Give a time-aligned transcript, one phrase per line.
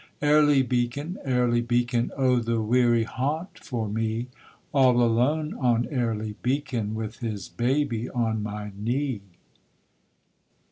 [0.19, 4.29] Airly Beacon, Airly Beacon; Oh the weary haunt for me,
[4.73, 9.21] All alone on Airly Beacon, With his baby on my knee!